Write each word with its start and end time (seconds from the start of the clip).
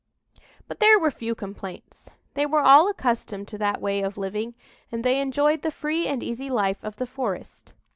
But 0.67 0.79
there 0.79 0.97
were 0.97 1.11
few 1.11 1.35
complaints. 1.35 2.09
They 2.33 2.47
were 2.47 2.63
all 2.63 2.87
accustomed 2.89 3.47
to 3.49 3.59
that 3.59 3.79
way 3.79 4.01
of 4.01 4.17
living, 4.17 4.55
and 4.91 5.03
they 5.03 5.21
enjoyed 5.21 5.61
the 5.61 5.69
free 5.69 6.07
and 6.07 6.23
easy 6.23 6.49
life 6.49 6.83
of 6.83 6.95
the 6.95 7.05
forest. 7.05 7.73